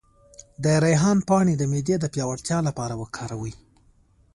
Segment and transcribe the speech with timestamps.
[0.63, 3.53] د ریحان پاڼې د معدې د پیاوړتیا لپاره وکاروئ